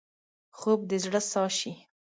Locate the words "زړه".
1.03-1.21